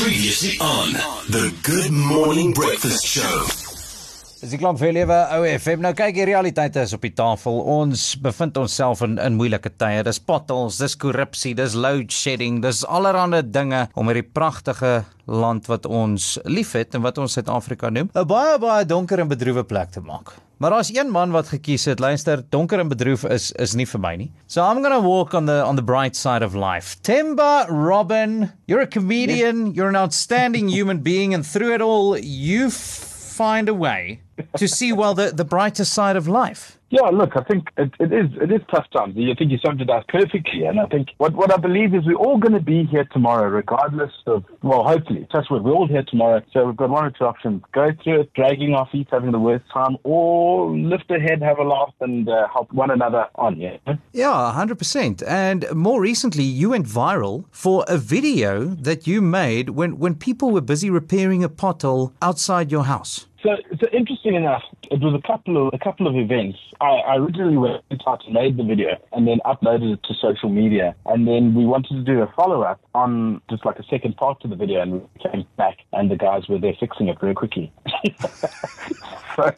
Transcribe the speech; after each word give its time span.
Previously 0.00 0.56
on 0.60 0.94
the 1.28 1.52
Good 1.60 1.92
Morning 1.92 2.54
Breakfast 2.54 3.04
Show. 3.04 3.44
Dis 4.40 4.54
die 4.54 4.56
klank 4.56 4.78
vir 4.80 4.94
lewe 4.96 5.18
ou 5.36 5.44
FM. 5.44 5.82
Nou 5.84 5.92
kyk 5.92 6.14
die 6.16 6.24
realiteit 6.30 6.78
is 6.80 6.94
op 6.96 7.04
die 7.04 7.12
tafel. 7.12 7.58
Ons 7.68 8.14
bevind 8.24 8.56
onsself 8.56 9.04
in 9.04 9.18
in 9.20 9.36
moeilike 9.36 9.68
tye. 9.76 10.00
Dis 10.06 10.22
potholes, 10.24 10.80
dis 10.80 10.96
korrupsie, 10.96 11.52
dis 11.58 11.76
load 11.76 12.08
shedding, 12.16 12.62
dis 12.64 12.80
allerlei 12.88 13.42
dinge 13.44 13.86
om 13.92 14.08
hierdie 14.08 14.24
pragtige 14.24 15.02
land 15.28 15.68
wat 15.68 15.84
ons 15.84 16.38
liefhet 16.48 16.96
en 16.96 17.04
wat 17.04 17.20
ons 17.20 17.36
Suid-Afrika 17.36 17.92
noem, 17.92 18.08
'n 18.14 18.26
baie 18.26 18.56
baie 18.58 18.88
donker 18.88 19.20
en 19.20 19.28
bedroewe 19.28 19.68
plek 19.68 19.92
te 19.92 20.00
maak. 20.00 20.32
Maar 20.60 20.70
daar's 20.70 20.94
een 20.94 21.10
man 21.10 21.30
wat 21.30 21.48
gekies 21.48 21.84
het, 21.84 21.98
luister, 21.98 22.44
donker 22.48 22.78
en 22.78 22.88
bedroef 22.88 23.24
is 23.24 23.52
is 23.52 23.72
nie 23.72 23.86
vir 23.88 24.00
my 24.00 24.16
nie. 24.16 24.30
So 24.46 24.60
I'm 24.60 24.82
going 24.82 24.92
to 24.92 25.00
walk 25.00 25.32
on 25.32 25.46
the 25.46 25.64
on 25.64 25.76
the 25.76 25.82
bright 25.82 26.16
side 26.16 26.44
of 26.44 26.54
life. 26.54 27.00
Timber 27.00 27.64
Robin, 27.68 28.52
you're 28.66 28.82
a 28.82 28.86
comedian, 28.86 29.72
you're 29.72 29.88
an 29.88 29.96
outstanding 29.96 30.68
human 30.76 30.98
being 30.98 31.34
and 31.34 31.46
through 31.46 31.74
it 31.74 31.80
all 31.80 32.18
you 32.18 32.68
find 32.70 33.68
a 33.68 33.74
way 33.74 34.20
to 34.58 34.68
see 34.68 34.92
well 34.92 35.14
the 35.14 35.32
the 35.34 35.44
brighter 35.44 35.84
side 35.84 36.18
of 36.18 36.28
life. 36.28 36.79
Yeah, 36.90 37.02
look, 37.02 37.36
I 37.36 37.44
think 37.44 37.68
it, 37.76 37.92
it 38.00 38.12
is 38.12 38.26
it 38.42 38.50
is 38.50 38.60
tough 38.68 38.86
times. 38.90 39.14
I 39.16 39.34
think 39.38 39.52
you 39.52 39.58
summed 39.64 39.80
it 39.80 39.88
up 39.88 40.08
perfectly, 40.08 40.64
and 40.64 40.80
I 40.80 40.86
think 40.86 41.10
what, 41.18 41.34
what 41.34 41.52
I 41.52 41.56
believe 41.56 41.94
is 41.94 42.04
we're 42.04 42.16
all 42.16 42.36
going 42.36 42.52
to 42.52 42.60
be 42.60 42.82
here 42.84 43.04
tomorrow, 43.12 43.48
regardless 43.48 44.10
of 44.26 44.44
well, 44.62 44.82
hopefully, 44.82 45.24
touch 45.30 45.46
wood, 45.50 45.62
we're 45.62 45.72
all 45.72 45.86
here 45.86 46.02
tomorrow. 46.02 46.42
So 46.52 46.66
we've 46.66 46.76
got 46.76 46.90
one 46.90 47.04
or 47.04 47.10
two 47.12 47.24
options: 47.24 47.62
go 47.72 47.90
through 48.02 48.22
it, 48.22 48.34
dragging 48.34 48.74
our 48.74 48.88
feet, 48.90 49.06
having 49.12 49.30
the 49.30 49.38
worst 49.38 49.66
time, 49.72 49.98
or 50.02 50.76
lift 50.76 51.08
a 51.12 51.20
head, 51.20 51.40
have 51.42 51.58
a 51.60 51.62
laugh, 51.62 51.94
and 52.00 52.28
uh, 52.28 52.48
help 52.52 52.72
one 52.72 52.90
another 52.90 53.26
on. 53.36 53.60
Yeah, 53.60 53.76
Yeah, 54.12 54.52
100%. 54.56 55.22
And 55.28 55.66
more 55.72 56.00
recently, 56.00 56.42
you 56.42 56.70
went 56.70 56.86
viral 56.86 57.44
for 57.52 57.84
a 57.86 57.98
video 57.98 58.64
that 58.64 59.06
you 59.06 59.22
made 59.22 59.70
when 59.70 59.98
when 60.00 60.16
people 60.16 60.50
were 60.50 60.60
busy 60.60 60.90
repairing 60.90 61.44
a 61.44 61.48
pothole 61.48 62.12
outside 62.20 62.72
your 62.72 62.84
house. 62.84 63.26
So, 63.42 63.56
so 63.80 63.86
interesting 63.92 64.34
enough, 64.34 64.62
it 64.90 65.00
was 65.00 65.14
a 65.14 65.26
couple 65.26 65.66
of 65.66 65.72
a 65.72 65.78
couple 65.78 66.06
of 66.06 66.14
events. 66.14 66.58
I, 66.80 66.86
I 66.86 67.16
originally 67.16 67.56
went 67.56 67.82
out 68.06 68.22
and 68.26 68.34
made 68.34 68.58
the 68.58 68.64
video 68.64 68.98
and 69.12 69.26
then 69.26 69.38
uploaded 69.46 69.94
it 69.94 70.02
to 70.04 70.14
social 70.14 70.50
media, 70.50 70.94
and 71.06 71.26
then 71.26 71.54
we 71.54 71.64
wanted 71.64 71.94
to 71.94 72.02
do 72.02 72.20
a 72.20 72.32
follow 72.36 72.62
up 72.62 72.80
on 72.94 73.40
just 73.48 73.64
like 73.64 73.78
a 73.78 73.84
second 73.84 74.16
part 74.16 74.40
to 74.42 74.48
the 74.48 74.56
video, 74.56 74.82
and 74.82 74.92
we 74.92 75.00
came 75.22 75.46
back 75.56 75.78
and 75.92 76.10
the 76.10 76.16
guys 76.16 76.48
were 76.48 76.58
there 76.58 76.74
fixing 76.78 77.08
it 77.08 77.18
very 77.18 77.34
quickly. 77.34 77.72
so, 79.36 79.52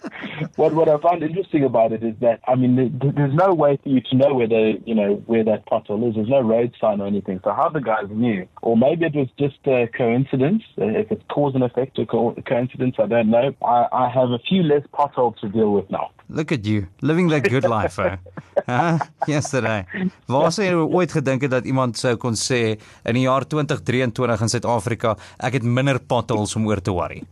what 0.56 0.72
what 0.74 0.88
I 0.88 0.96
found 0.98 1.22
interesting 1.22 1.64
about 1.64 1.92
it 1.92 2.02
is 2.02 2.14
that 2.20 2.40
I 2.48 2.54
mean, 2.54 2.76
there, 2.76 3.12
there's 3.12 3.34
no 3.34 3.52
way 3.54 3.78
for 3.82 3.88
you 3.88 4.00
to 4.10 4.16
know 4.16 4.34
where 4.34 4.48
the 4.48 4.80
you 4.84 4.94
know 4.94 5.14
where 5.26 5.44
that 5.44 5.66
pothole 5.66 6.08
is. 6.08 6.14
There's 6.14 6.28
no 6.28 6.40
road 6.40 6.72
sign 6.80 7.00
or 7.00 7.06
anything. 7.06 7.40
So 7.44 7.52
how 7.52 7.68
the 7.68 7.80
guys 7.80 8.08
knew, 8.10 8.46
or 8.62 8.76
maybe 8.76 9.06
it 9.06 9.14
was 9.14 9.28
just 9.38 9.58
a 9.66 9.88
coincidence. 9.96 10.62
uh, 10.80 10.86
If 11.02 11.10
it's 11.12 11.24
cause 11.28 11.54
and 11.54 11.64
effect 11.64 11.98
or 11.98 12.06
co- 12.06 12.34
coincidence, 12.46 12.96
I 12.98 13.06
don't 13.06 13.30
know. 13.30 13.54
I, 13.62 13.86
I 13.92 14.08
have 14.08 14.30
a 14.30 14.38
few 14.38 14.62
less 14.62 14.82
potholes 14.92 15.36
to 15.40 15.48
deal 15.48 15.72
with 15.72 15.90
now. 15.90 16.10
Look 16.28 16.50
at 16.52 16.64
you, 16.66 16.86
living 17.02 17.28
that 17.28 17.48
good 17.50 17.64
life, 17.68 17.98
eh? 17.98 18.16
Huh? 18.66 18.98
Yesterday. 19.26 19.84
Waar 20.26 20.52
sou 20.52 20.64
jy 20.64 20.72
ooit 20.76 21.12
gedink 21.12 21.42
het 21.44 21.50
dat 21.50 21.66
iemand 21.68 21.96
sou 22.00 22.14
kon 22.20 22.36
sê 22.38 22.78
in 23.08 23.16
die 23.18 23.24
jaar 23.26 23.44
2023 23.48 24.40
in 24.46 24.52
Suid-Afrika, 24.52 25.16
ek 25.44 25.58
het 25.58 25.64
minder 25.66 25.98
potholes 26.00 26.56
om 26.56 26.66
oor 26.70 26.80
te 26.80 26.92
worry. 26.94 27.22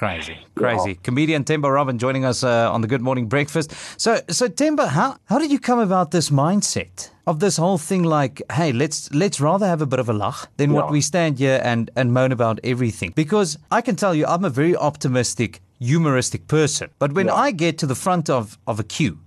Crazy, 0.00 0.38
crazy. 0.54 0.94
Comedian 0.94 1.44
Themba 1.44 1.70
Robin 1.70 1.98
joining 1.98 2.24
us 2.24 2.42
uh, 2.42 2.72
on 2.72 2.80
the 2.80 2.86
Good 2.86 3.02
Morning 3.02 3.28
Breakfast. 3.28 3.74
So, 3.98 4.18
so 4.30 4.48
Themba, 4.48 4.88
how 4.88 5.18
how 5.26 5.38
did 5.38 5.52
you 5.52 5.58
come 5.58 5.78
about 5.78 6.10
this 6.10 6.30
mindset 6.30 7.10
of 7.26 7.38
this 7.40 7.58
whole 7.58 7.76
thing? 7.76 8.02
Like, 8.04 8.40
hey, 8.50 8.72
let's 8.72 9.12
let's 9.12 9.42
rather 9.42 9.66
have 9.66 9.82
a 9.82 9.86
bit 9.86 9.98
of 9.98 10.08
a 10.08 10.14
lach 10.14 10.46
than 10.56 10.72
what 10.72 10.90
we 10.90 11.02
stand 11.02 11.38
here 11.38 11.60
and 11.62 11.90
and 11.96 12.14
moan 12.14 12.32
about 12.32 12.60
everything. 12.64 13.12
Because 13.14 13.58
I 13.70 13.82
can 13.82 13.94
tell 13.94 14.14
you, 14.14 14.24
I'm 14.24 14.42
a 14.42 14.48
very 14.48 14.74
optimistic, 14.74 15.60
humoristic 15.80 16.48
person. 16.48 16.88
But 16.98 17.12
when 17.12 17.28
I 17.28 17.50
get 17.50 17.76
to 17.80 17.86
the 17.86 17.94
front 17.94 18.30
of 18.30 18.56
of 18.66 18.80
a 18.80 18.84
queue, 18.84 19.18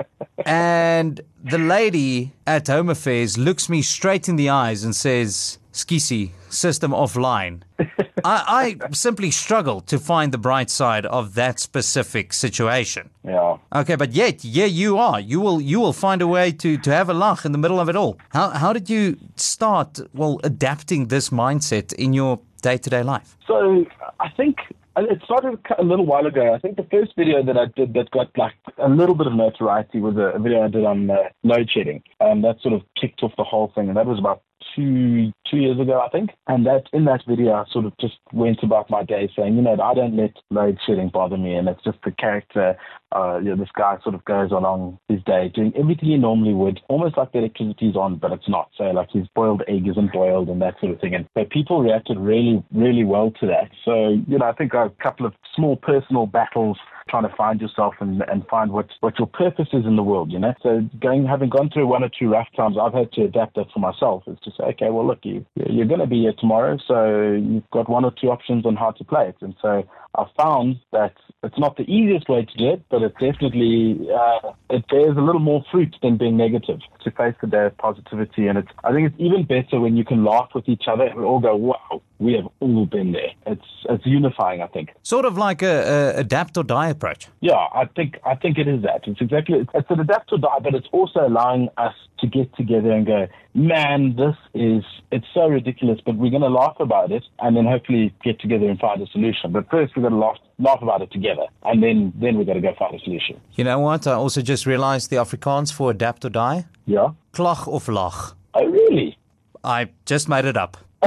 and 0.46 1.20
the 1.44 1.58
lady 1.58 2.32
at 2.46 2.68
Home 2.68 2.88
Affairs 2.88 3.36
looks 3.36 3.68
me 3.68 3.82
straight 3.82 4.30
in 4.30 4.36
the 4.36 4.48
eyes 4.48 4.82
and 4.82 4.96
says, 4.96 5.58
"Skisi, 5.74 6.30
system 6.48 6.92
offline." 6.92 7.64
I, 8.24 8.76
I 8.82 8.92
simply 8.92 9.30
struggle 9.30 9.80
to 9.82 9.98
find 9.98 10.32
the 10.32 10.38
bright 10.38 10.70
side 10.70 11.06
of 11.06 11.34
that 11.34 11.60
specific 11.60 12.32
situation. 12.32 13.10
Yeah. 13.24 13.58
Okay, 13.74 13.96
but 13.96 14.12
yet, 14.12 14.44
yeah, 14.44 14.66
you 14.66 14.98
are. 14.98 15.20
You 15.20 15.40
will 15.40 15.60
you 15.60 15.80
will 15.80 15.92
find 15.92 16.22
a 16.22 16.26
way 16.26 16.52
to 16.52 16.78
to 16.78 16.90
have 16.90 17.08
a 17.08 17.14
laugh 17.14 17.44
in 17.44 17.52
the 17.52 17.58
middle 17.58 17.80
of 17.80 17.88
it 17.88 17.96
all. 17.96 18.18
How 18.30 18.50
how 18.50 18.72
did 18.72 18.88
you 18.90 19.16
start 19.36 20.00
well 20.12 20.40
adapting 20.44 21.08
this 21.08 21.30
mindset 21.30 21.92
in 21.94 22.12
your 22.12 22.40
day 22.62 22.78
to 22.78 22.90
day 22.90 23.02
life? 23.02 23.36
So 23.46 23.84
I 24.20 24.28
think 24.30 24.56
it 24.96 25.20
started 25.24 25.58
a 25.78 25.82
little 25.82 26.06
while 26.06 26.26
ago. 26.26 26.54
I 26.54 26.58
think 26.58 26.76
the 26.76 26.86
first 26.90 27.12
video 27.16 27.42
that 27.42 27.56
I 27.56 27.66
did 27.66 27.94
that 27.94 28.10
got 28.10 28.36
like 28.36 28.54
a 28.78 28.88
little 28.88 29.14
bit 29.14 29.26
of 29.26 29.34
notoriety 29.34 30.00
was 30.00 30.16
a, 30.16 30.38
video 30.38 30.62
I 30.62 30.68
did 30.68 30.84
on 30.84 31.10
uh, 31.10 31.16
load 31.42 31.70
shedding, 31.70 32.02
and 32.20 32.44
that 32.44 32.60
sort 32.60 32.74
of 32.74 32.82
kicked 33.00 33.22
off 33.22 33.32
the 33.36 33.44
whole 33.44 33.72
thing. 33.74 33.88
And 33.88 33.96
that 33.96 34.06
was 34.06 34.18
about 34.18 34.42
two 34.74 35.32
two 35.50 35.58
years 35.58 35.78
ago, 35.78 36.00
I 36.00 36.08
think. 36.08 36.30
And 36.46 36.66
that 36.66 36.84
in 36.92 37.04
that 37.06 37.22
video, 37.26 37.52
I 37.52 37.64
sort 37.70 37.84
of 37.84 37.92
just 38.00 38.14
went 38.32 38.62
about 38.62 38.90
my 38.90 39.02
day 39.02 39.30
saying, 39.36 39.56
you 39.56 39.62
know, 39.62 39.76
I 39.80 39.94
don't 39.94 40.16
let 40.16 40.32
load 40.50 40.78
shedding 40.86 41.08
bother 41.08 41.36
me, 41.36 41.54
and 41.54 41.68
it's 41.68 41.82
just 41.84 41.98
the 42.04 42.10
character. 42.10 42.76
Uh, 43.14 43.38
you 43.38 43.50
know, 43.50 43.56
this 43.56 43.68
guy 43.76 43.98
sort 44.02 44.14
of 44.14 44.24
goes 44.24 44.50
along 44.52 44.98
his 45.08 45.22
day 45.24 45.50
doing 45.54 45.72
everything 45.76 46.08
he 46.08 46.16
normally 46.16 46.54
would, 46.54 46.80
almost 46.88 47.18
like 47.18 47.30
the 47.32 47.38
electricity's 47.38 47.94
on, 47.94 48.16
but 48.16 48.32
it's 48.32 48.48
not. 48.48 48.70
So 48.76 48.84
like 48.84 49.10
his 49.10 49.26
boiled 49.34 49.62
egg 49.68 49.86
isn't 49.86 50.12
boiled 50.12 50.48
and 50.48 50.62
that 50.62 50.80
sort 50.80 50.92
of 50.92 51.00
thing. 51.00 51.14
And 51.14 51.26
so 51.36 51.44
people 51.44 51.82
reacted 51.82 52.18
really, 52.18 52.64
really 52.72 53.04
well 53.04 53.30
to 53.40 53.46
that. 53.46 53.70
So 53.84 54.16
you 54.26 54.38
know, 54.38 54.46
I 54.46 54.52
think 54.52 54.72
a 54.74 54.90
couple 55.02 55.26
of 55.26 55.34
small 55.54 55.76
personal 55.76 56.26
battles 56.26 56.78
trying 57.08 57.28
to 57.28 57.34
find 57.36 57.60
yourself 57.60 57.94
and, 58.00 58.22
and 58.28 58.46
find 58.48 58.72
what, 58.72 58.88
what 59.00 59.18
your 59.18 59.28
purpose 59.28 59.68
is 59.72 59.84
in 59.84 59.96
the 59.96 60.02
world, 60.02 60.32
you 60.32 60.38
know. 60.38 60.54
So 60.62 60.88
going 61.00 61.26
having 61.26 61.50
gone 61.50 61.70
through 61.70 61.86
one 61.86 62.04
or 62.04 62.10
two 62.16 62.28
rough 62.28 62.48
times, 62.56 62.76
I've 62.80 62.94
had 62.94 63.12
to 63.12 63.24
adapt 63.24 63.56
that 63.56 63.66
for 63.72 63.80
myself. 63.80 64.24
Is 64.26 64.38
to 64.44 64.50
say, 64.50 64.64
okay, 64.64 64.90
well 64.90 65.06
look, 65.06 65.20
you 65.22 65.44
you're 65.54 65.86
going 65.86 66.00
to 66.00 66.06
be 66.06 66.22
here 66.22 66.34
tomorrow, 66.38 66.78
so 66.86 67.32
you've 67.32 67.70
got 67.70 67.88
one 67.88 68.04
or 68.04 68.12
two 68.20 68.28
options 68.28 68.66
on 68.66 68.76
how 68.76 68.90
to 68.92 69.04
play 69.04 69.28
it. 69.28 69.36
And 69.40 69.54
so 69.60 69.84
I 70.14 70.26
found 70.36 70.78
that 70.92 71.14
it's 71.42 71.58
not 71.58 71.76
the 71.76 71.82
easiest 71.84 72.28
way 72.28 72.44
to 72.44 72.56
do 72.56 72.70
it, 72.70 72.82
but 72.90 73.02
it 73.02 73.12
definitely 73.14 74.08
uh, 74.14 74.52
it 74.70 74.86
bears 74.88 75.16
a 75.16 75.20
little 75.20 75.40
more 75.40 75.64
fruit 75.70 75.96
than 76.02 76.16
being 76.16 76.36
negative. 76.36 76.80
To 77.04 77.10
face 77.10 77.34
the 77.40 77.48
day 77.48 77.66
of 77.66 77.76
positivity, 77.78 78.46
and 78.46 78.58
it's 78.58 78.68
I 78.84 78.92
think 78.92 79.10
it's 79.10 79.20
even 79.20 79.44
better 79.44 79.80
when 79.80 79.96
you 79.96 80.04
can 80.04 80.24
laugh 80.24 80.50
with 80.54 80.68
each 80.68 80.84
other 80.86 81.04
and 81.04 81.18
we 81.18 81.24
all 81.24 81.40
go, 81.40 81.56
wow, 81.56 82.00
we 82.20 82.34
have 82.34 82.46
all 82.60 82.86
been 82.86 83.12
there. 83.12 83.32
It's 83.46 83.66
it's 83.88 84.06
unifying, 84.06 84.62
I 84.62 84.68
think. 84.68 84.90
Sort 85.02 85.24
of 85.24 85.36
like 85.36 85.62
a, 85.62 86.14
a 86.16 86.20
adapt 86.20 86.56
or 86.56 86.62
die 86.62 86.90
approach. 86.90 87.28
Yeah, 87.40 87.66
I 87.74 87.86
think 87.96 88.18
I 88.24 88.36
think 88.36 88.58
it 88.58 88.68
is 88.68 88.82
that. 88.82 89.02
It's 89.06 89.20
exactly 89.20 89.66
it's, 89.74 89.90
an 89.90 89.98
adapt 89.98 90.32
or 90.32 90.38
die, 90.38 90.60
but 90.62 90.74
it's 90.74 90.88
also 90.92 91.26
allowing 91.26 91.68
us 91.76 91.94
to 92.20 92.26
get 92.28 92.54
together 92.54 92.92
and 92.92 93.04
go, 93.04 93.26
man, 93.54 94.14
this 94.16 94.36
is 94.54 94.84
it's 95.10 95.26
so 95.34 95.48
ridiculous, 95.48 95.98
but 96.06 96.16
we're 96.16 96.30
going 96.30 96.42
to 96.42 96.48
laugh 96.48 96.76
about 96.78 97.10
it, 97.10 97.24
and 97.40 97.56
then 97.56 97.66
hopefully 97.66 98.14
get 98.22 98.40
together 98.40 98.68
and 98.68 98.78
find 98.78 99.02
a 99.02 99.06
solution. 99.08 99.50
But 99.50 99.68
first, 99.68 99.96
we're 100.02 100.10
going 100.10 100.20
to 100.20 100.26
laugh 100.26 100.38
laugh 100.58 100.82
about 100.82 101.02
it 101.02 101.10
together, 101.10 101.46
and 101.64 101.82
then 101.82 102.12
then 102.16 102.36
we're 102.36 102.44
going 102.44 102.60
to 102.60 102.66
go 102.68 102.74
find 102.78 102.94
a 102.94 102.98
solution. 103.00 103.40
You 103.54 103.64
know 103.64 103.78
what? 103.80 104.06
I 104.06 104.12
also 104.12 104.42
just 104.42 104.66
realized 104.66 105.10
the 105.10 105.16
Afrikaans 105.16 105.72
for 105.72 105.90
adapt 105.90 106.24
or 106.24 106.30
die. 106.30 106.66
Yeah. 106.86 107.10
Klag 107.32 107.68
of 107.72 107.86
lach. 107.86 108.34
Oh, 108.54 108.66
really? 108.66 109.16
I 109.64 109.88
just 110.06 110.28
made 110.28 110.44
it 110.44 110.56
up. 110.56 110.76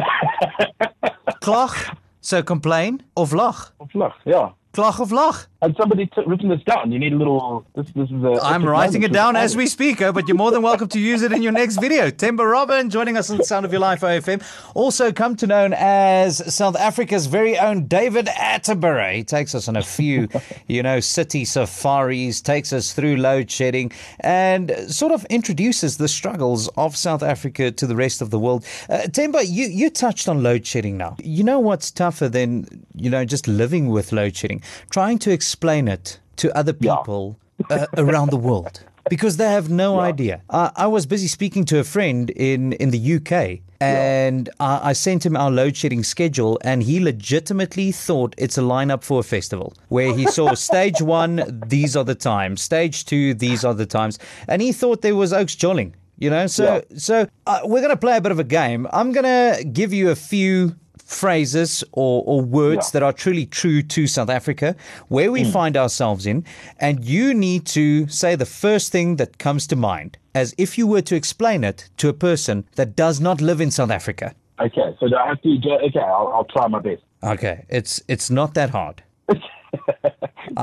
Klag, 1.42 1.98
so 2.22 2.42
complain 2.44 3.04
of 3.18 3.34
lag. 3.34 3.56
lach, 3.94 4.14
yeah. 4.26 4.50
Klag 4.74 5.00
of 5.00 5.12
lag. 5.12 5.36
And 5.62 5.76
somebody 5.78 6.06
t- 6.08 6.22
written 6.28 6.50
this 6.50 6.62
down. 6.64 6.92
You 6.92 7.00
need 7.00 7.14
a 7.14 7.16
little. 7.16 7.66
This 7.76 7.88
this 7.96 8.12
is 8.12 8.24
a. 8.24 8.40
I'm 8.44 8.66
writing 8.66 9.04
it 9.04 9.12
down 9.12 9.36
as 9.36 9.56
we 9.56 9.68
speak, 9.68 10.02
oh, 10.02 10.12
but 10.12 10.28
you're 10.28 10.38
more 10.38 10.52
than 10.52 10.62
welcome 10.62 10.88
to 10.90 11.00
use 11.00 11.22
it 11.22 11.32
in 11.32 11.42
your 11.42 11.54
next 11.54 11.78
video. 11.78 12.08
Themba 12.12 12.50
Robin 12.50 12.90
joining 12.90 13.18
us 13.18 13.32
on 13.32 13.42
Sound 13.44 13.66
of 13.66 13.72
Your 13.72 13.80
Life 13.80 14.02
OFM. 14.02 14.44
Also 14.76 15.12
come 15.12 15.36
to 15.38 15.48
known 15.48 15.74
as 15.76 16.54
South 16.54 16.76
Africa's 16.76 17.26
very 17.26 17.58
own 17.58 17.88
David 17.88 18.28
Attenborough. 18.28 19.16
He 19.16 19.24
takes 19.24 19.56
us 19.56 19.68
on 19.68 19.76
a 19.76 19.82
few, 19.82 20.28
you 20.68 20.84
know, 20.84 21.00
city 21.00 21.46
safaris, 21.46 22.42
takes 22.42 22.72
us 22.72 22.94
through 22.94 23.16
load 23.16 23.50
shedding, 23.50 23.92
and 24.20 24.72
sort 24.88 25.14
of 25.14 25.26
introduces 25.26 25.98
the 25.98 26.08
struggles 26.08 26.68
of 26.78 26.96
South 26.96 27.24
Africa 27.24 27.72
to 27.72 27.88
the 27.88 27.96
rest 27.96 28.22
of 28.22 28.30
the 28.30 28.38
world. 28.40 28.66
Uh, 28.90 29.00
Themba, 29.08 29.44
you, 29.48 29.68
you 29.68 29.90
touched 29.90 30.28
on 30.28 30.44
load 30.44 30.68
shedding 30.68 30.98
now. 30.98 31.16
You 31.24 31.44
know 31.44 31.60
what's 31.60 31.90
tougher 31.92 32.30
than, 32.30 32.86
you 32.94 33.10
know, 33.10 33.26
just 33.26 33.48
living 33.48 33.88
with 33.88 34.12
load 34.12 34.36
shedding? 34.36 34.62
Trying 34.92 35.18
to 35.20 35.32
explain 35.32 35.55
it 35.64 36.20
to 36.38 36.56
other 36.58 36.74
Yeah. 36.80 36.96
people 36.98 37.38
uh, 37.70 37.86
around 37.98 38.30
the 38.32 38.38
world 38.38 38.84
because 39.10 39.38
they 39.38 39.50
have 39.52 39.70
no 39.70 40.00
idea. 40.00 40.42
Uh, 40.50 40.72
I 40.76 40.88
was 40.88 41.06
busy 41.06 41.28
speaking 41.28 41.64
to 41.66 41.80
a 41.80 41.84
friend 41.84 42.30
in, 42.32 42.74
in 42.74 42.90
the 42.92 43.16
UK 43.16 43.60
and 43.80 44.50
I, 44.60 44.90
I 44.90 44.94
sent 44.94 45.26
him 45.26 45.36
our 45.38 45.52
load 45.52 45.78
shedding 45.78 46.04
schedule 46.04 46.58
and 46.64 46.82
he 46.84 47.00
legitimately 47.00 47.92
thought 47.92 48.34
it's 48.38 48.58
a 48.58 48.62
lineup 48.62 49.04
for 49.04 49.20
a 49.20 49.24
festival 49.24 49.74
where 49.90 50.14
he 50.16 50.26
saw 50.28 50.54
stage 50.70 51.02
one, 51.02 51.62
these 51.68 51.96
are 51.96 52.04
the 52.04 52.16
times, 52.16 52.62
stage 52.62 53.06
two, 53.06 53.34
these 53.34 53.64
are 53.64 53.74
the 53.74 53.86
times. 53.86 54.18
And 54.48 54.62
he 54.62 54.72
thought 54.72 55.02
there 55.02 55.16
was 55.16 55.32
Oaks 55.34 55.56
Jolling. 55.56 55.94
You 56.18 56.30
know, 56.30 56.48
so 56.48 56.82
so 56.96 57.28
uh, 57.46 57.60
we're 57.66 57.82
going 57.82 57.90
to 57.90 57.98
play 57.98 58.16
a 58.16 58.22
bit 58.22 58.32
of 58.32 58.40
a 58.40 58.46
game. 58.46 58.88
I'm 58.94 59.12
going 59.12 59.26
to 59.26 59.66
give 59.66 59.92
you 59.92 60.12
a 60.12 60.16
few 60.16 60.74
phrases 61.06 61.84
or, 61.92 62.24
or 62.26 62.42
words 62.42 62.88
Yeah. 62.88 63.00
that 63.00 63.04
are 63.04 63.14
truly 63.14 63.46
true 63.46 63.82
to 63.84 64.08
South 64.08 64.30
Africa, 64.30 64.76
where 65.08 65.32
we 65.32 65.44
mm. 65.44 65.52
find 65.52 65.78
ourselves 65.78 66.26
in, 66.26 66.44
and 66.80 67.06
you 67.06 67.34
need 67.34 67.66
to 67.68 68.08
say 68.08 68.36
the 68.36 68.46
first 68.46 68.92
thing 68.92 69.16
that 69.18 69.38
comes 69.38 69.68
to 69.68 69.76
mind, 69.76 70.18
as 70.34 70.54
if 70.58 70.78
you 70.78 70.88
were 70.88 71.02
to 71.02 71.16
explain 71.16 71.64
it 71.64 71.90
to 71.98 72.10
a 72.10 72.14
person 72.14 72.66
that 72.76 72.96
does 72.96 73.22
not 73.22 73.40
live 73.40 73.62
in 73.62 73.72
South 73.72 73.92
Africa. 73.92 74.34
Okay, 74.60 74.96
so 75.00 75.16
I 75.16 75.28
have 75.28 75.42
to 75.42 75.50
okay, 75.50 76.00
I'll, 76.00 76.32
I'll 76.34 76.46
try 76.46 76.68
my 76.68 76.80
best. 76.80 77.04
Okay, 77.24 77.66
it's 77.70 78.02
it's 78.08 78.30
not 78.30 78.54
that 78.56 78.72
hard. 78.72 79.04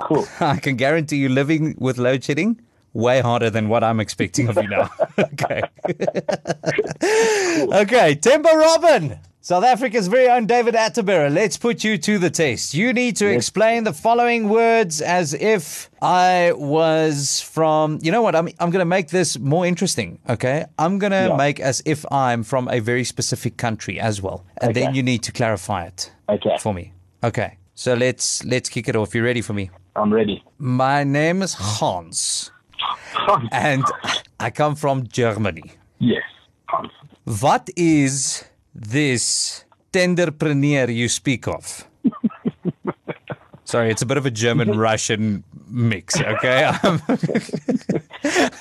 Cool. 0.05 0.27
I 0.41 0.57
can 0.57 0.77
guarantee 0.77 1.17
you 1.17 1.29
living 1.29 1.75
with 1.79 1.99
load 1.99 2.25
shedding 2.25 2.59
way 2.93 3.21
harder 3.21 3.51
than 3.51 3.69
what 3.69 3.83
I'm 3.83 4.01
expecting 4.01 4.49
of 4.49 4.57
you 4.57 4.69
now. 4.69 4.91
okay. 5.19 5.63
okay, 7.81 8.15
Themba 8.17 8.55
Robin. 8.55 9.19
South 9.45 9.65
Africa's 9.65 10.07
very 10.07 10.29
own 10.29 10.47
David 10.47 10.75
Attenborough. 10.75 11.33
Let's 11.35 11.57
put 11.57 11.83
you 11.83 11.99
to 11.99 12.17
the 12.21 12.31
test. 12.31 12.75
You 12.75 12.93
need 12.93 13.17
to 13.17 13.27
explain 13.27 13.83
the 13.83 13.93
following 13.93 14.49
words 14.49 15.01
as 15.01 15.35
if 15.35 15.91
I 16.01 16.53
was 16.55 17.41
from. 17.41 17.99
You 18.03 18.13
know 18.13 18.23
what? 18.23 18.37
I'm 18.37 18.47
I'm 18.61 18.71
going 18.71 18.79
to 18.79 18.85
make 18.85 19.09
this 19.09 19.37
more 19.41 19.67
interesting. 19.67 20.21
Okay, 20.29 20.65
I'm 20.79 21.01
going 21.01 21.11
to 21.11 21.27
Yeah. 21.31 21.37
make 21.37 21.59
as 21.59 21.83
if 21.85 22.05
I'm 22.13 22.45
from 22.45 22.69
a 22.69 22.79
very 22.79 23.03
specific 23.03 23.57
country 23.57 23.99
as 23.99 24.23
well, 24.23 24.45
and 24.61 24.75
then 24.77 24.95
you 24.95 25.03
need 25.03 25.25
to 25.25 25.33
clarify 25.33 25.87
it 25.87 26.13
Okay, 26.29 26.57
for 26.61 26.73
me. 26.73 26.93
Okay, 27.25 27.59
so 27.75 27.95
let's 27.95 28.45
let's 28.45 28.69
kick 28.69 28.89
it 28.89 28.95
off. 28.95 29.13
You 29.13 29.25
ready 29.25 29.43
for 29.43 29.55
me? 29.55 29.71
I'm 29.97 30.13
ready. 30.15 30.41
My 30.59 31.03
name 31.03 31.43
is 31.43 31.55
Hans, 31.59 32.53
and 33.51 33.83
I 34.39 34.51
come 34.51 34.77
from 34.77 35.09
Germany. 35.09 35.65
yes, 35.99 36.23
Hans. 36.69 36.93
What 37.41 37.69
is 37.77 38.45
this 38.75 39.65
tenderpreneur 39.93 40.95
you 40.95 41.09
speak 41.09 41.47
of? 41.49 41.87
Sorry, 43.65 43.91
it's 43.91 44.03
a 44.03 44.07
bit 44.07 44.19
of 44.19 44.27
a 44.27 44.31
German 44.31 44.79
Russian 44.79 45.45
mix, 45.69 46.21
okay? 46.21 46.71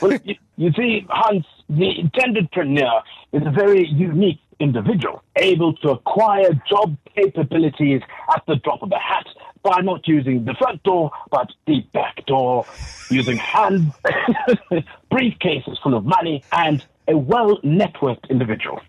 Well, 0.02 0.18
you, 0.24 0.36
you 0.58 0.72
see, 0.74 1.06
Hans, 1.10 1.46
the 1.69 1.92
intendedpreneur 2.04 3.02
is 3.34 3.44
a 3.46 3.52
very 3.52 3.88
unique 3.88 4.40
individual, 4.60 5.24
able 5.36 5.74
to 5.78 5.90
acquire 5.90 6.50
job 6.69 6.96
capabilities 7.16 8.02
at 8.34 8.44
the 8.48 8.56
drop 8.58 8.81
of 8.81 8.92
a 8.92 9.00
hat 9.00 9.28
by 9.63 9.81
not 9.81 10.08
using 10.08 10.46
the 10.46 10.54
front 10.56 10.81
door, 10.84 11.12
but 11.30 11.52
the 11.68 11.81
back 11.94 12.25
door, 12.25 12.66
using 13.10 13.38
hand 13.38 13.92
briefcases 15.12 15.81
full 15.81 15.96
of 15.96 16.06
money, 16.06 16.44
and 16.52 16.86
a 17.08 17.18
well 17.18 17.58
networked 17.58 18.30
individual. 18.30 18.80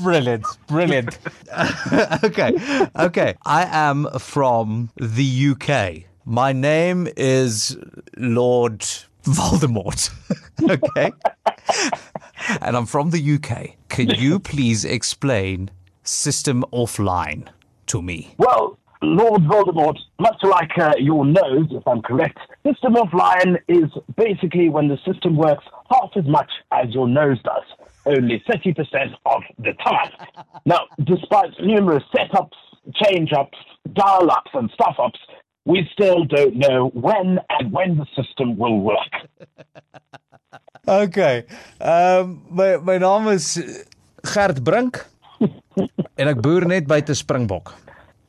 Brilliant, 0.00 0.46
brilliant. 0.66 1.18
okay, 2.24 2.52
okay. 2.96 3.34
I 3.44 3.66
am 3.70 4.08
from 4.18 4.90
the 4.96 5.54
UK. 5.54 6.04
My 6.24 6.52
name 6.52 7.08
is 7.16 7.76
Lord 8.16 8.80
Voldemort. 9.24 10.10
okay. 10.70 11.12
and 12.60 12.76
I'm 12.76 12.86
from 12.86 13.10
the 13.10 13.34
UK. 13.34 13.76
Can 13.88 14.10
you 14.10 14.38
please 14.38 14.84
explain 14.84 15.70
System 16.02 16.64
Offline 16.72 17.48
to 17.86 18.02
me? 18.02 18.34
Well, 18.38 18.78
Lord 19.02 19.42
Voldemort, 19.42 19.98
much 20.18 20.42
like 20.42 20.78
uh, 20.78 20.94
your 20.98 21.24
nose, 21.24 21.68
if 21.70 21.86
I'm 21.86 22.02
correct, 22.02 22.38
System 22.66 22.94
offline 22.94 23.58
is 23.68 23.90
basically 24.16 24.70
when 24.70 24.88
the 24.88 24.96
system 25.04 25.36
works 25.36 25.64
half 25.90 26.08
as 26.16 26.24
much 26.24 26.50
as 26.72 26.94
your 26.94 27.06
nose 27.06 27.36
does, 27.44 27.63
only 28.06 28.42
30% 28.48 29.14
of 29.26 29.42
the 29.58 29.72
time. 29.84 30.10
now, 30.66 30.80
despite 31.04 31.50
numerous 31.60 32.04
setups, 32.14 32.58
change 33.02 33.32
ups, 33.32 33.58
dial 33.92 34.30
ups, 34.30 34.50
and 34.54 34.70
stuff 34.74 34.96
ups, 34.98 35.18
we 35.64 35.88
still 35.92 36.24
don't 36.24 36.56
know 36.56 36.90
when 36.94 37.38
and 37.58 37.72
when 37.72 37.96
the 37.96 38.06
system 38.16 38.56
will 38.56 38.78
work. 38.80 39.14
Okay. 40.86 41.44
Ehm 41.80 42.42
my 42.50 42.76
my 42.76 42.98
naam 43.00 43.30
is 43.32 43.56
Gert 44.34 44.58
Brink 44.64 44.98
en 46.20 46.28
ek 46.28 46.42
boer 46.44 46.66
net 46.68 46.84
buite 46.86 47.14
Springbok. 47.16 47.72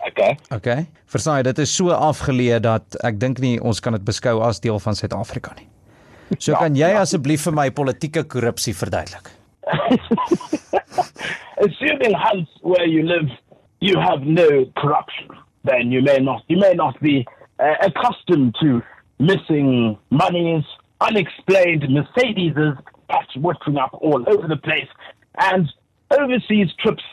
Okay. 0.07 0.37
Okay. 0.55 0.85
Versaai, 1.11 1.41
dit 1.43 1.59
is 1.59 1.73
so 1.75 1.91
afgeleë 1.91 2.61
dat 2.63 2.95
ek 3.03 3.19
dink 3.19 3.41
nie 3.43 3.57
ons 3.59 3.81
kan 3.83 3.97
dit 3.97 4.05
beskou 4.07 4.39
as 4.47 4.61
deel 4.63 4.79
van 4.79 4.95
Suid-Afrika 4.95 5.51
nie. 5.59 5.67
So 6.39 6.53
Ja, 6.53 6.61
kan 6.63 6.79
jy 6.79 6.93
ja. 6.95 7.01
asseblief 7.03 7.43
vir 7.49 7.57
my 7.59 7.67
politieke 7.75 8.23
korrupsie 8.23 8.73
verduidelik? 8.73 9.27
assuming 11.57 12.13
Hans, 12.13 12.47
where 12.61 12.85
you 12.85 13.03
live, 13.03 13.29
you 13.79 13.97
have 13.99 14.21
no 14.21 14.65
corruption, 14.77 15.29
then 15.63 15.91
you 15.91 16.01
may 16.01 16.19
not 16.19 16.43
you 16.47 16.57
may 16.57 16.73
not 16.73 16.99
be 17.01 17.25
uh, 17.59 17.75
accustomed 17.81 18.55
to 18.61 18.81
missing 19.19 19.97
monies, 20.09 20.63
unexplained 21.01 21.83
Mercedeses 21.83 22.77
patchworking 23.09 23.77
up 23.79 23.91
all 23.93 24.23
over 24.27 24.47
the 24.47 24.57
place, 24.57 24.87
and 25.37 25.71
overseas 26.11 26.67
trips 26.79 27.03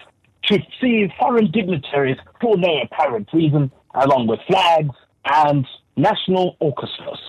to 0.45 0.59
see 0.81 1.09
foreign 1.19 1.51
dignitaries 1.51 2.19
for 2.41 2.57
no 2.57 2.81
apparent 2.83 3.29
reason, 3.33 3.71
along 3.95 4.27
with 4.27 4.41
flags 4.47 4.95
and 5.25 5.67
national 5.97 6.57
orchestras. 6.61 7.21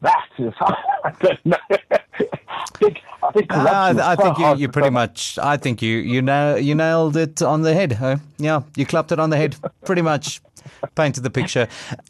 That 0.00 0.26
is, 0.38 0.52
I 0.60 1.12
don't 1.20 1.46
know. 1.46 1.56
I 3.28 3.32
think 3.32 3.52
Uh, 3.52 3.94
I 4.12 4.16
think 4.16 4.38
you, 4.38 4.56
you 4.56 4.68
pretty 4.68 4.90
much. 4.90 5.38
I 5.38 5.56
think 5.58 5.82
you 5.82 5.98
you 5.98 6.22
know 6.22 6.56
you 6.56 6.74
nailed 6.74 7.16
it 7.16 7.42
on 7.42 7.62
the 7.62 7.74
head. 7.74 7.92
Huh? 7.92 8.16
Yeah, 8.38 8.62
you 8.76 8.86
clapped 8.86 9.12
it 9.12 9.18
on 9.20 9.30
the 9.30 9.36
head. 9.36 9.56
Pretty 9.84 10.02
much 10.02 10.40
painted 10.94 11.22
the 11.24 11.30
picture. 11.30 11.66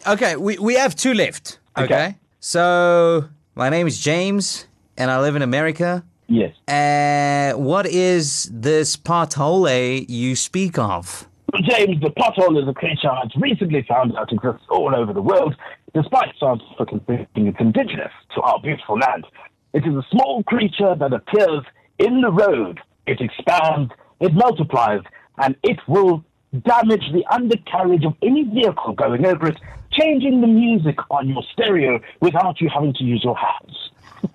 Okay, 0.07 0.37
we 0.37 0.59
we 0.59 0.75
have 0.75 0.95
two 0.95 1.15
left. 1.15 1.59
Okay, 1.77 1.85
Okay. 1.95 2.15
so 2.41 3.25
my 3.55 3.69
name 3.69 3.87
is 3.87 3.99
James, 4.01 4.67
and 4.97 5.11
I 5.11 5.21
live 5.21 5.37
in 5.37 5.43
America. 5.43 6.03
Yes. 6.29 6.53
Uh, 6.69 7.59
what 7.59 7.87
is 7.87 8.51
this 8.53 8.97
pothole 8.97 10.05
you 10.09 10.37
speak 10.37 10.79
of? 10.79 11.27
James, 11.63 12.01
the 12.03 12.11
pothole 12.11 12.61
is 12.63 12.69
a 12.69 12.75
creature 12.75 13.11
that's 13.23 13.35
recently 13.37 13.83
found 13.89 14.15
out 14.17 14.31
exists 14.33 14.67
all 14.69 14.95
over 14.95 15.13
the 15.15 15.23
world, 15.23 15.55
despite 15.95 16.29
scientific 16.39 16.89
thinking 17.07 17.47
it's 17.47 17.61
indigenous 17.61 18.13
to 18.35 18.43
our 18.43 18.61
beautiful 18.61 18.99
land. 18.99 19.25
It 19.73 19.87
is 19.87 19.95
a 19.95 20.05
small 20.11 20.43
creature 20.45 20.95
that 20.95 21.13
appears 21.13 21.65
in 21.99 22.21
the 22.21 22.31
road. 22.31 22.81
It 23.07 23.21
expands, 23.21 23.93
it 24.21 24.35
multiplies, 24.35 25.01
and 25.39 25.57
it 25.63 25.79
will 25.87 26.25
damage 26.65 27.05
the 27.13 27.25
undercarriage 27.31 28.05
of 28.05 28.15
any 28.23 28.45
vehicle 28.45 28.95
going 28.95 29.27
over 29.27 29.49
it, 29.49 29.59
changing 29.93 30.41
the 30.41 30.47
music 30.47 30.97
on 31.11 31.29
your 31.29 31.43
stereo 31.53 32.01
without 32.21 32.61
you 32.61 32.69
having 32.73 32.95
to 32.95 33.05
use 33.05 33.23
your 33.23 33.37
hands. 33.37 33.91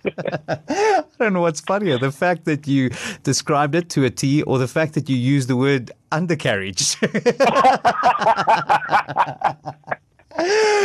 I 0.70 1.04
don't 1.20 1.34
know 1.34 1.42
what's 1.42 1.60
funnier, 1.60 1.98
the 1.98 2.12
fact 2.12 2.46
that 2.46 2.68
you 2.68 2.92
described 3.24 3.76
it 3.76 3.90
to 3.92 4.06
a 4.06 4.10
T 4.10 4.44
or 4.44 4.58
the 4.58 4.68
fact 4.68 4.94
that 4.94 5.10
you 5.10 5.18
used 5.18 5.50
the 5.50 5.58
word 5.58 5.92
undercarriage. 6.12 6.96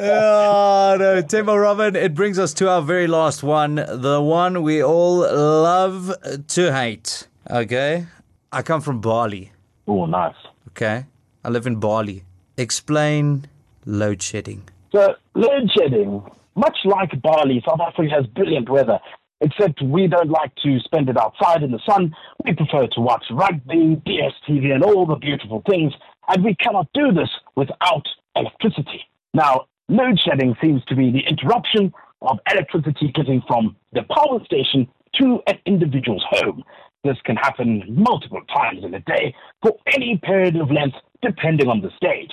oh, 0.00 0.96
no. 0.98 1.22
Themba 1.22 1.60
Robin, 1.60 1.96
it 1.96 2.14
brings 2.14 2.38
us 2.38 2.52
to 2.54 2.68
our 2.68 2.82
very 2.82 3.06
last 3.06 3.42
one, 3.42 3.76
the 3.76 4.20
one 4.20 4.62
we 4.62 4.82
all 4.82 5.18
love 5.18 6.14
to 6.48 6.72
hate. 6.72 7.28
Okay? 7.50 8.06
I 8.52 8.62
come 8.62 8.80
from 8.80 9.00
Bali. 9.00 9.52
Oh, 9.86 10.06
nice. 10.06 10.34
Okay? 10.68 11.06
I 11.44 11.48
live 11.48 11.66
in 11.66 11.76
Bali. 11.76 12.24
Explain 12.56 13.46
load 13.84 14.22
shedding. 14.22 14.68
So, 14.92 15.14
load 15.34 15.70
shedding, 15.76 16.22
much 16.54 16.78
like 16.84 17.20
Bali, 17.22 17.62
South 17.66 17.80
Africa 17.80 18.14
has 18.14 18.26
brilliant 18.26 18.68
weather, 18.68 18.98
except 19.40 19.82
we 19.82 20.06
don't 20.06 20.30
like 20.30 20.54
to 20.62 20.78
spend 20.80 21.08
it 21.08 21.16
outside 21.16 21.62
in 21.62 21.70
the 21.70 21.80
sun. 21.88 22.14
We 22.44 22.54
prefer 22.54 22.86
to 22.86 23.00
watch 23.00 23.24
rugby, 23.30 24.00
DSTV, 24.06 24.74
and 24.74 24.82
all 24.82 25.06
the 25.06 25.16
beautiful 25.16 25.62
things, 25.68 25.92
and 26.28 26.44
we 26.44 26.54
cannot 26.54 26.88
do 26.94 27.12
this 27.12 27.28
without 27.54 28.06
electricity. 28.34 29.02
Now, 29.34 29.66
load 29.88 30.18
shedding 30.18 30.54
seems 30.62 30.84
to 30.86 30.96
be 30.96 31.10
the 31.10 31.24
interruption 31.28 31.92
of 32.22 32.38
electricity 32.50 33.12
getting 33.14 33.42
from 33.46 33.76
the 33.92 34.02
power 34.04 34.38
station 34.44 34.88
to 35.20 35.40
an 35.46 35.58
individual's 35.66 36.24
home. 36.30 36.62
This 37.04 37.16
can 37.24 37.36
happen 37.36 37.84
multiple 37.88 38.42
times 38.52 38.84
in 38.84 38.94
a 38.94 39.00
day 39.00 39.34
for 39.62 39.76
any 39.94 40.20
period 40.24 40.56
of 40.56 40.70
length, 40.70 40.96
depending 41.22 41.68
on 41.68 41.80
the 41.80 41.90
stage. 41.96 42.32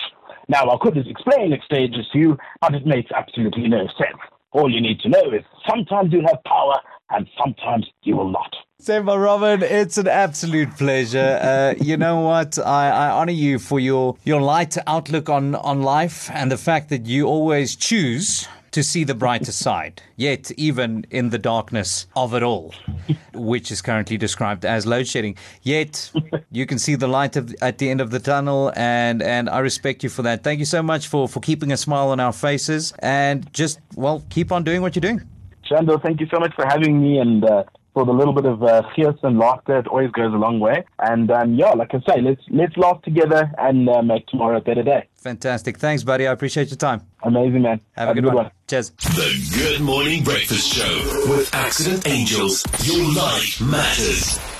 Now, 0.49 0.69
I 0.69 0.77
could 0.81 0.97
explain 0.97 1.57
stages 1.63 2.05
to 2.11 2.19
you, 2.19 2.37
but 2.59 2.73
it 2.73 2.85
makes 2.85 3.11
absolutely 3.11 3.67
no 3.67 3.87
sense. 3.97 4.19
All 4.53 4.71
you 4.71 4.81
need 4.81 4.99
to 5.01 5.09
know 5.09 5.31
is 5.31 5.43
sometimes 5.67 6.13
you'll 6.13 6.27
have 6.27 6.43
power 6.45 6.75
and 7.09 7.27
sometimes 7.43 7.87
you 8.03 8.15
will 8.15 8.31
not. 8.31 8.55
Themba 8.81 9.21
Robin, 9.21 9.63
it's 9.63 9.97
an 9.97 10.07
absolute 10.07 10.75
pleasure. 10.77 11.39
Uh, 11.41 11.73
you 11.81 11.95
know 11.95 12.21
what? 12.21 12.59
I, 12.59 12.89
I 12.89 13.09
honor 13.11 13.31
you 13.31 13.57
for 13.57 13.79
your, 13.79 14.17
your 14.23 14.41
light 14.41 14.77
outlook 14.87 15.29
on, 15.29 15.55
on 15.55 15.81
life 15.83 16.29
and 16.31 16.51
the 16.51 16.57
fact 16.57 16.89
that 16.89 17.05
you 17.05 17.25
always 17.25 17.75
choose 17.75 18.47
to 18.73 18.83
see 18.83 19.03
the 19.03 19.15
brighter 19.15 19.51
side. 19.51 20.01
Yet, 20.17 20.51
even 20.57 21.05
in 21.09 21.29
the 21.29 21.37
darkness 21.37 22.07
of 22.15 22.33
it 22.33 22.43
all, 22.43 22.73
which 23.33 23.71
is 23.71 23.81
currently 23.81 24.17
described 24.17 24.65
as 24.65 24.85
load 24.85 25.07
shedding, 25.07 25.37
yet 25.61 26.11
you 26.51 26.65
can 26.65 26.77
see 26.77 26.95
the 26.95 27.07
light 27.07 27.35
of, 27.35 27.55
at 27.61 27.77
the 27.77 27.89
end 27.89 28.01
of 28.01 28.11
the 28.11 28.19
tunnel, 28.19 28.71
and 28.75 29.21
and 29.21 29.49
I 29.49 29.59
respect 29.59 30.03
you 30.03 30.09
for 30.09 30.23
that. 30.23 30.43
Thank 30.43 30.59
you 30.59 30.65
so 30.65 30.83
much 30.83 31.07
for 31.07 31.27
for 31.27 31.39
keeping 31.39 31.71
a 31.71 31.77
smile 31.77 32.09
on 32.09 32.19
our 32.19 32.33
faces, 32.33 32.93
and 32.99 33.51
just 33.53 33.79
well, 33.95 34.23
keep 34.29 34.51
on 34.51 34.63
doing 34.63 34.81
what 34.81 34.95
you're 34.95 35.01
doing. 35.01 35.21
Shando, 35.69 36.01
thank 36.01 36.19
you 36.19 36.27
so 36.33 36.39
much 36.39 36.53
for 36.55 36.65
having 36.65 37.01
me 37.01 37.19
and 37.19 37.45
uh, 37.45 37.63
for 37.93 38.05
the 38.05 38.11
little 38.11 38.33
bit 38.33 38.45
of 38.45 38.63
uh, 38.63 38.83
and 39.23 39.37
laughter. 39.37 39.77
It 39.79 39.87
always 39.87 40.11
goes 40.11 40.33
a 40.33 40.37
long 40.37 40.59
way. 40.59 40.83
And 40.99 41.29
um, 41.31 41.55
yeah, 41.55 41.71
like 41.71 41.93
I 41.93 41.99
say, 42.07 42.21
let's 42.21 42.41
let's 42.49 42.75
laugh 42.77 43.01
together 43.03 43.51
and 43.57 43.89
uh, 43.89 44.01
make 44.01 44.27
tomorrow 44.27 44.57
a 44.57 44.61
better 44.61 44.83
day. 44.83 45.07
Fantastic. 45.15 45.77
Thanks, 45.77 46.03
buddy. 46.03 46.27
I 46.27 46.31
appreciate 46.31 46.69
your 46.69 46.77
time. 46.77 47.01
Amazing, 47.23 47.61
man. 47.61 47.79
Have, 47.93 48.09
a 48.09 48.21
good, 48.21 48.33
one. 48.33 48.51
Cheers. 48.67 48.89
The 48.89 49.51
Good 49.57 49.81
Morning 49.81 50.23
Breakfast 50.23 50.73
Show 50.73 51.25
with 51.29 51.53
Accident 51.53 52.07
Angels. 52.07 52.63
Your 52.83 53.13
life 53.13 53.61
matters. 53.61 54.52